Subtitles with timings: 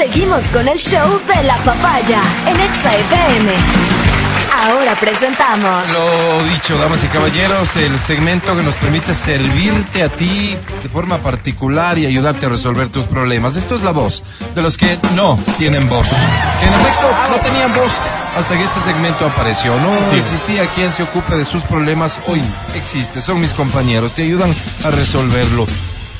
[0.00, 3.52] Seguimos con el show de la papaya en Exa FM.
[4.62, 5.88] Ahora presentamos.
[5.90, 11.18] Lo dicho, damas y caballeros, el segmento que nos permite servirte a ti de forma
[11.18, 13.56] particular y ayudarte a resolver tus problemas.
[13.56, 14.22] Esto es la voz
[14.54, 16.08] de los que no tienen voz.
[16.62, 17.92] En efecto, no tenían voz
[18.38, 19.78] hasta que este segmento apareció.
[19.80, 22.18] No existía quien se ocupe de sus problemas.
[22.26, 22.40] Hoy
[22.74, 23.20] existe.
[23.20, 24.14] Son mis compañeros.
[24.14, 25.66] Te ayudan a resolverlo.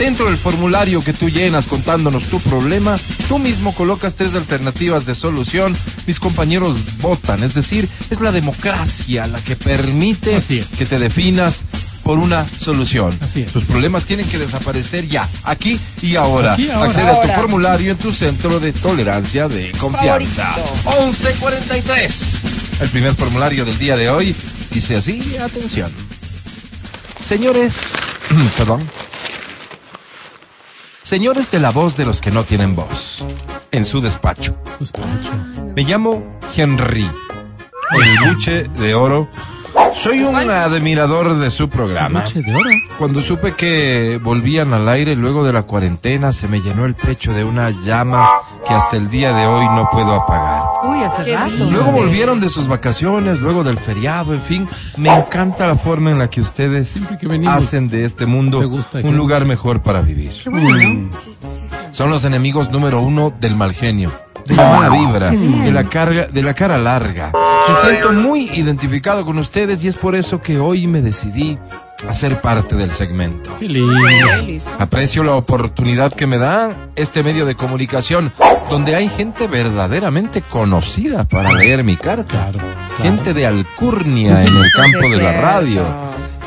[0.00, 2.98] Dentro del formulario que tú llenas contándonos tu problema,
[3.28, 5.76] tú mismo colocas tres alternativas de solución.
[6.06, 10.68] Mis compañeros votan, es decir, es la democracia la que permite es.
[10.68, 11.66] que te definas
[12.02, 13.14] por una solución.
[13.20, 13.52] Así es.
[13.52, 16.54] Tus problemas tienen que desaparecer ya, aquí y ahora.
[16.54, 16.88] Aquí y ahora.
[16.88, 20.56] Accede a tu formulario en tu centro de tolerancia de confianza.
[20.96, 22.36] 1143.
[22.80, 24.34] El primer formulario del día de hoy
[24.70, 25.92] dice así, atención.
[27.22, 27.92] Señores,
[28.56, 28.80] perdón.
[31.10, 33.24] Señores de la voz de los que no tienen voz,
[33.72, 34.56] en su despacho.
[35.74, 39.28] Me llamo Henry, el buche de oro.
[39.92, 42.24] Soy un admirador de su programa.
[42.98, 47.32] Cuando supe que volvían al aire luego de la cuarentena, se me llenó el pecho
[47.32, 48.28] de una llama
[48.66, 50.62] que hasta el día de hoy no puedo apagar.
[50.84, 51.70] Uy, hace rato.
[51.70, 54.68] Luego volvieron de sus vacaciones, luego del feriado, en fin.
[54.96, 58.66] Me encanta la forma en la que ustedes Siempre que venimos, hacen de este mundo
[58.68, 60.32] gusta, un lugar mejor para vivir.
[60.42, 61.10] Qué bueno, ¿no?
[61.90, 64.12] Son los enemigos número uno del mal genio,
[64.50, 67.32] de la mala vibra, de la carga, de la cara larga.
[67.68, 71.58] Me siento muy identificado con ustedes y es por eso que hoy me decidí
[72.08, 73.50] a ser parte del segmento.
[74.78, 78.32] Aprecio la oportunidad que me da este medio de comunicación,
[78.68, 82.24] donde hay gente verdaderamente conocida para leer mi carta.
[82.24, 82.58] Claro.
[82.58, 83.02] claro.
[83.02, 85.82] Gente de alcurnia Sí, sí, en el campo de la radio.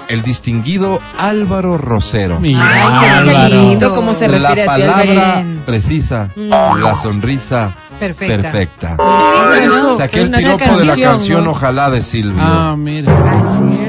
[0.09, 2.39] El distinguido Álvaro Rosero.
[2.39, 8.41] Mira, Ay, qué lindo cómo se la refiere a ti, palabra precisa, la sonrisa Perfecta.
[8.41, 8.95] perfecta.
[8.97, 11.51] Bueno, Saqué el una piropo de la canción, canción ¿no?
[11.51, 12.41] Ojalá de Silvio.
[12.43, 13.13] Ah, mira.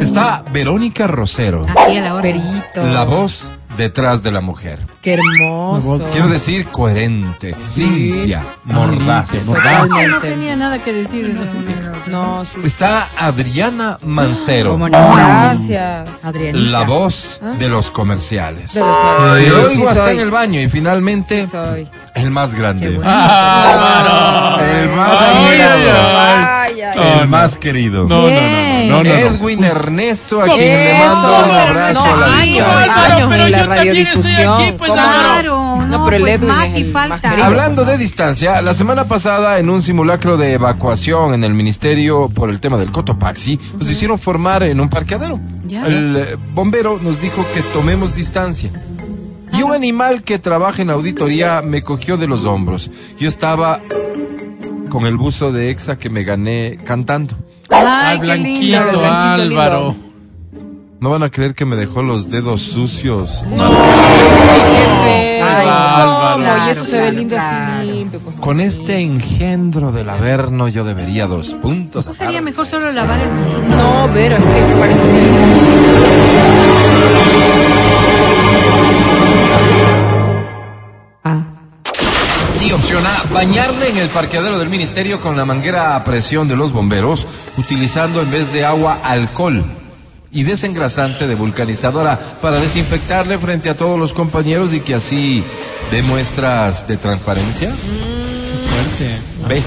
[0.00, 2.22] Está Verónica Rosero, Aquí a la hora.
[2.22, 2.82] Perito.
[2.92, 4.86] la voz detrás de la mujer.
[5.02, 6.08] Qué hermoso.
[6.10, 9.44] Quiero decir coherente, limpia, mordaz.
[9.46, 9.88] mordaz.
[10.08, 11.26] No tenía nada que decir.
[11.66, 11.92] viejo.
[12.06, 12.60] No, sí.
[12.64, 15.14] Está Adriana Mancero, ¿Cómo no?
[15.16, 16.24] Gracias.
[16.24, 16.70] Adrianita.
[16.70, 18.74] la voz de los comerciales.
[18.74, 20.14] De los Y Sí, sí oigo hasta soy.
[20.16, 21.88] en el baño y finalmente Sí soy.
[22.14, 22.88] El más grande.
[22.90, 23.10] Bueno.
[23.12, 25.18] Ah, El más.
[26.96, 27.26] No, El no.
[27.26, 28.04] más querido.
[28.06, 29.10] No, no, no, no, no, no, no.
[29.10, 33.26] Edwin Ernesto, a quien le mando un abrazo no, a la distancia.
[33.28, 34.22] pero en la yo también radiodifusión.
[34.52, 35.02] estoy aquí, pues, ¿Cómo?
[35.02, 35.76] Álvaro.
[35.76, 37.08] No, No, pero el pues, Edwin es falta.
[37.08, 37.44] más querido.
[37.44, 42.50] Hablando de distancia, la semana pasada en un simulacro de evacuación en el ministerio por
[42.50, 45.40] el tema del Cotopaxi, nos hicieron formar en un parqueadero.
[45.66, 45.86] Ya.
[45.86, 48.70] El eh, bombero nos dijo que tomemos distancia.
[49.58, 52.90] Y un animal que trabaja en auditoría me cogió de los hombros.
[53.18, 53.80] Yo estaba
[54.88, 57.34] con el buzo de Exa que me gané cantando.
[57.70, 58.98] Ay, Ay, qué blanquito, lindo.
[59.00, 59.88] blanquito Álvaro.
[59.90, 60.04] lindo.
[61.00, 63.42] No van a creer que me dejó los dedos sucios.
[63.46, 66.34] Ay, Álvaro.
[66.36, 66.66] ¿cómo?
[66.66, 68.20] y eso se ve lindo así limpio.
[68.20, 68.36] pues.
[68.40, 72.06] Con este engendro del averno yo debería dos puntos.
[72.06, 73.62] ¿No sería mejor solo lavar el pisito?
[73.76, 75.10] No, pero es que me parece.
[75.10, 76.13] Ah.
[83.46, 87.26] Bañarle en el parqueadero del ministerio con la manguera a presión de los bomberos,
[87.58, 89.62] utilizando en vez de agua alcohol
[90.32, 95.44] y desengrasante de vulcanizadora para desinfectarle frente a todos los compañeros y que así
[95.90, 97.70] dé muestras de transparencia.
[97.70, 99.18] Fuerte.
[99.46, 99.62] Ve.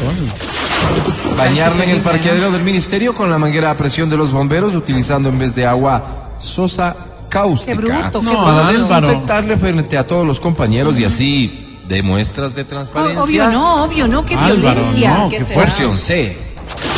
[1.37, 5.29] Bañarle en el parqueadero del ministerio con la manguera a presión de los bomberos, utilizando
[5.29, 6.95] en vez de agua sosa
[7.29, 7.73] cáustica.
[7.73, 9.07] Qué bruto, qué No, para Álvaro.
[9.07, 13.19] desinfectarle frente a todos los compañeros y así dé muestras de transparencia.
[13.21, 15.17] Oh, Obvio no, obvio no, qué Álvaro, violencia.
[15.17, 15.63] no, ¿Qué será?
[15.63, 16.37] Opción C.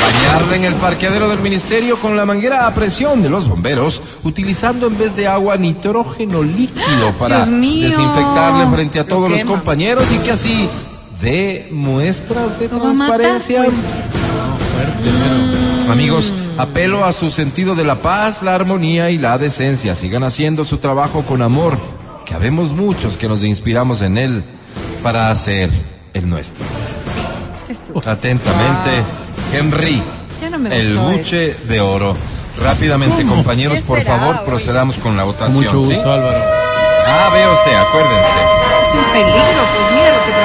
[0.01, 4.87] Bañarle en el parqueadero del ministerio con la manguera a presión de los bomberos, utilizando
[4.87, 9.51] en vez de agua nitrógeno líquido para desinfectarle frente a Lo todos los quema.
[9.51, 10.67] compañeros y que así
[11.21, 13.63] dé muestras de Lo va a matar, transparencia.
[13.65, 13.75] pues.
[15.89, 19.95] Amigos, apelo a su sentido de la paz, la armonía y la decencia.
[19.95, 21.77] Sigan haciendo su trabajo con amor,
[22.25, 24.43] que habemos muchos que nos inspiramos en él
[25.01, 25.69] para hacer
[26.13, 26.63] el nuestro.
[28.05, 28.89] Atentamente,
[29.53, 30.01] Henry,
[30.41, 32.15] Ya no me el buche de oro.
[32.61, 34.45] Rápidamente, compañeros, ¿Qué por será favor, hoy?
[34.45, 35.63] procedamos con la Con votación.
[35.63, 35.93] mucho ¿sí?
[35.95, 36.37] gusto, Álvaro.
[36.37, 38.41] A, B o C, acuérdense.
[38.81, 40.39] Es un peligro, pues mira lo que.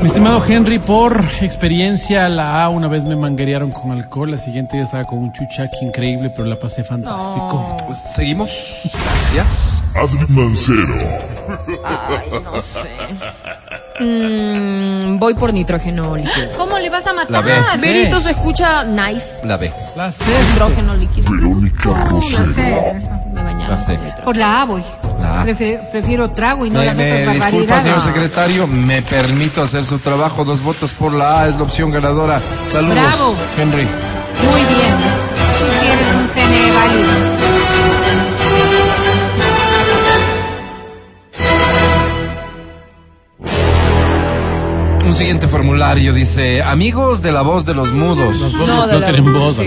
[0.00, 4.76] Mi estimado Henry, por experiencia, la A una vez me manguerearon con alcohol, la siguiente
[4.76, 7.76] día estaba con un chuchaki increíble, pero la pasé fantástico.
[8.14, 8.50] Seguimos.
[9.32, 9.82] Gracias.
[9.94, 10.94] Adri Mancero,
[11.84, 12.88] Ay, no sé.
[14.00, 16.52] Mm, voy por nitrógeno líquido.
[16.56, 17.44] ¿Cómo le vas a La matar?
[17.44, 17.52] B.
[17.80, 19.46] Verito se escucha nice.
[19.46, 19.72] La B.
[19.96, 20.24] La C.
[20.50, 21.30] Nitrógeno líquido.
[21.30, 22.94] No sé.
[23.32, 24.24] Me bañaron La.
[24.24, 24.82] Por la A voy.
[25.20, 25.44] La A.
[25.44, 30.44] Prefiero trago y no Me, las me disculpa, señor secretario, me permito hacer su trabajo.
[30.44, 32.40] Dos votos por la A es la opción ganadora.
[32.66, 33.36] Saludos, Bravo.
[33.58, 33.88] Henry.
[34.50, 35.11] Muy bien.
[45.12, 49.30] Un siguiente formulario dice, amigos de la voz de los mudos, Los No, la- tienen
[49.30, 49.56] voz.
[49.56, 49.66] sí.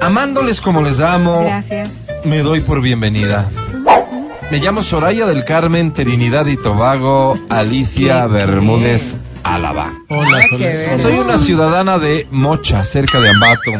[0.00, 1.90] amándoles como les amo, Gracias.
[2.24, 3.48] me doy por bienvenida.
[4.50, 9.14] Me llamo Soraya del Carmen, Trinidad y Tobago, Alicia Bermúdez,
[9.44, 9.92] Álava.
[10.08, 10.98] Hola, ver.
[10.98, 13.70] Soy una ciudadana de Mocha, cerca de Ambato.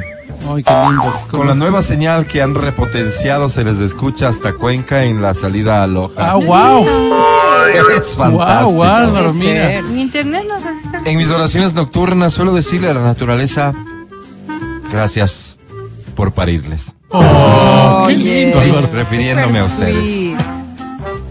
[0.55, 1.11] Ay, qué lindo.
[1.33, 5.83] Con la nueva señal que han repotenciado se les escucha hasta Cuenca en la salida
[5.83, 6.31] a Loja.
[6.31, 6.87] Ah, wow.
[7.69, 8.73] Es fantástico.
[8.73, 9.67] Wow, Álvaro, Puede mira.
[9.69, 9.85] ser.
[9.85, 11.11] Mi internet nos hace.
[11.11, 13.73] En mis oraciones nocturnas suelo decirle a la naturaleza,
[14.91, 15.59] gracias
[16.15, 16.87] por parirles.
[17.11, 18.47] Oh, qué Oye.
[18.63, 19.97] lindo, Sí, refiriéndome a ustedes.
[20.05, 20.39] sweet.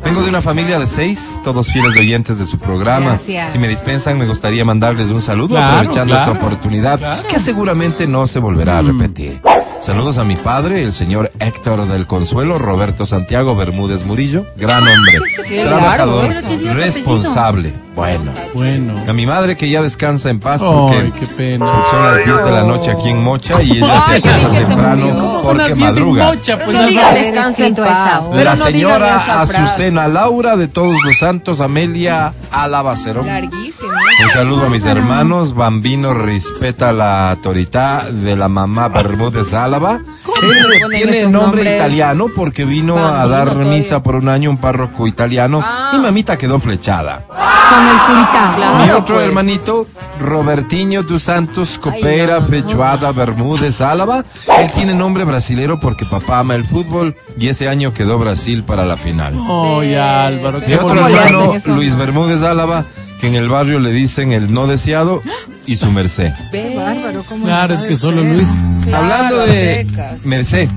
[0.04, 3.12] Vengo de una familia de seis, todos fieles oyentes de su programa.
[3.12, 3.54] Gracias.
[3.54, 7.28] Si me dispensan, me gustaría mandarles un saludo Claro, aprovechando claro, esta oportunidad claro.
[7.28, 9.42] que seguramente no se volverá a repetir.
[9.86, 15.20] Saludos a mi padre, el señor Héctor del Consuelo, Roberto Santiago Bermúdez Murillo, gran hombre,
[15.48, 17.72] Qué trabajador, largo responsable.
[17.96, 18.94] Bueno, Bueno.
[19.08, 21.66] a mi madre que ya descansa en paz Ay, porque qué pena.
[21.72, 24.68] porque son las 10 de la noche aquí en Mocha y ella se Ay, acuesta
[24.68, 26.26] temprano porque 10 en madruga.
[26.26, 28.30] Mocha, pues, No diga descansa en paz.
[28.34, 29.42] la señora.
[29.42, 33.24] Azucena Laura de Todos los Santos, Amelia Alabacero.
[33.24, 33.90] Larguísimo.
[34.26, 35.54] Un saludo a mis hermanos.
[35.56, 40.00] Bambino respeta la autoridad de la mamá Bermúdez Álava.
[40.42, 41.76] Él tiene nombre nombres?
[41.76, 43.72] italiano porque vino a dar todavía.
[43.72, 45.92] misa por un año un párroco italiano Ah.
[45.94, 47.26] y mamita quedó flechada.
[47.28, 48.54] Con el curita.
[48.56, 48.78] Claro.
[48.86, 49.28] Mi otro pues.
[49.28, 49.88] hermanito,
[50.20, 52.46] Robertinho dos Santos Copera no.
[52.46, 54.24] Fechuada Bermúdez Álava.
[54.60, 58.86] Él tiene nombre brasilero porque papá ama el fútbol y ese año quedó Brasil para
[58.86, 59.34] la final.
[59.50, 61.20] Ay, Álvaro, Mi otro ¿Cómo le bonito.
[61.22, 61.76] hacen hermano?
[61.76, 62.86] Luis Bermúdez Álava,
[63.20, 65.22] que en el barrio le dicen el no deseado
[65.66, 66.32] y su merced.
[66.76, 68.50] Bárbaro, ¿cómo Claro, es que solo Luis.
[68.86, 70.26] Claro, Hablando de secas.
[70.26, 70.70] merced,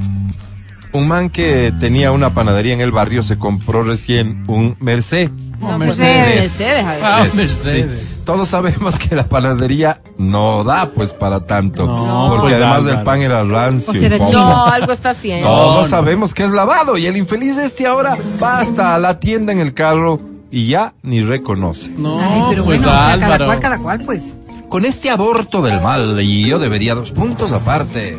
[0.93, 5.31] un man que tenía una panadería en el barrio se compró recién un merced.
[5.61, 6.37] Oh, No, pues, Mercedes.
[6.37, 6.85] Mercedes.
[7.03, 8.01] Ah, Es- Mercedes.
[8.01, 8.21] sí.
[8.25, 11.85] Todos sabemos que la panadería no da pues para tanto.
[11.87, 13.93] No, porque pues, además del pan era rancio.
[13.93, 14.31] O y será fome.
[14.31, 14.43] chino.
[14.49, 15.49] No, algo está haciendo.
[15.49, 15.89] Todos no.
[15.89, 19.75] sabemos que es lavado y el infeliz este ahora va hasta la tienda en el
[19.75, 21.91] carro y ya ni reconoce.
[21.91, 24.39] No, Ay, pero pues bueno, o sea, cada cual, cada cual, pues.
[24.69, 28.19] Con este aborto del mal y yo debería dos puntos aparte.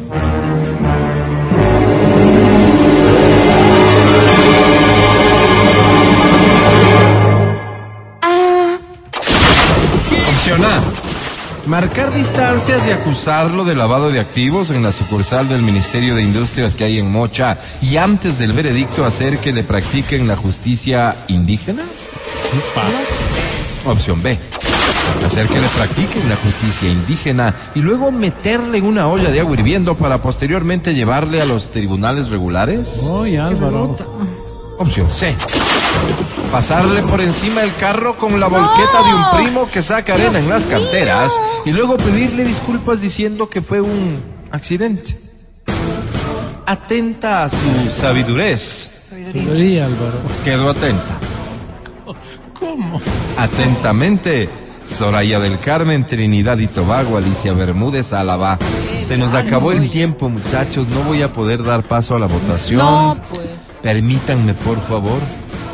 [10.32, 10.82] Opción A.
[11.68, 16.74] Marcar distancias y acusarlo de lavado de activos en la sucursal del Ministerio de Industrias
[16.74, 21.84] que hay en Mocha y antes del veredicto hacer que le practiquen la justicia indígena.
[23.86, 24.38] Opción B.
[25.26, 29.54] Hacer que le practiquen la justicia indígena y luego meterle en una olla de agua
[29.56, 33.02] hirviendo para posteriormente llevarle a los tribunales regulares.
[33.22, 33.96] Ay, Álvaro.
[34.78, 35.36] Opción C.
[36.52, 40.50] Pasarle por encima el carro con la volqueta de un primo que saca arena en
[40.50, 45.20] las canteras y luego pedirle disculpas diciendo que fue un accidente.
[46.66, 49.08] Atenta a su sabidurez.
[49.10, 50.20] Sabiduría, Álvaro.
[50.44, 51.20] Quedo atenta.
[52.60, 53.00] ¿Cómo?
[53.38, 54.50] Atentamente,
[54.94, 58.58] Soraya del Carmen, Trinidad y Tobago, Alicia Bermúdez, Álava.
[59.04, 60.88] Se nos acabó el tiempo, muchachos.
[60.90, 62.80] No voy a poder dar paso a la votación.
[62.80, 63.48] No, pues.
[63.82, 65.20] Permítanme, por favor,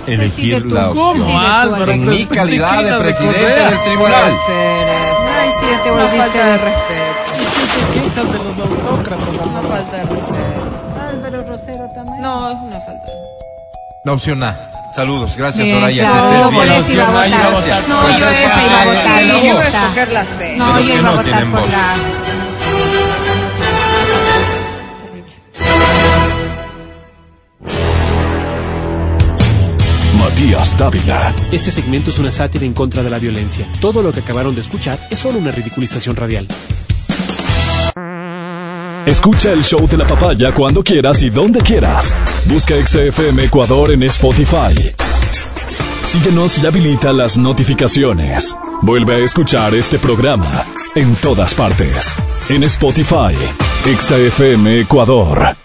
[0.06, 0.76] elegir Decide tú.
[0.76, 1.38] la ¿Cómo, opción.
[1.44, 1.92] Álvaro?
[1.92, 4.32] En mi calidad de presidente del tribunal.
[4.48, 7.16] Ay, sí, ya te Una falta de respeto.
[7.94, 11.00] ¿Qué te quejas de los autócratas, Una falta de respeto.
[11.10, 12.22] Álvaro Rosero también.
[12.22, 13.14] No, es una falta de
[14.06, 14.72] La opción A.
[14.96, 16.72] Saludos, gracias Bien, Soraya, claro, que estés bien.
[16.72, 17.54] eso iba a iba votar.
[17.54, 17.90] votar.
[17.90, 19.24] No, Pues yo es esa iba a votar.
[19.26, 19.68] yo me voy a gusta.
[19.84, 20.56] escoger la C.
[20.58, 21.72] No, yo iba a no votar por voz.
[21.72, 21.96] la...
[30.20, 31.34] Matías Dávila.
[31.52, 33.68] Este segmento es una sátira en contra de la violencia.
[33.80, 36.48] Todo lo que acabaron de escuchar es solo una ridiculización radial.
[39.06, 42.16] Escucha el show de la papaya cuando quieras y donde quieras.
[42.46, 44.74] Busca XFM Ecuador en Spotify.
[46.04, 48.56] Síguenos y habilita las notificaciones.
[48.82, 52.16] Vuelve a escuchar este programa en todas partes.
[52.50, 53.36] En Spotify,
[53.86, 55.65] XFM Ecuador.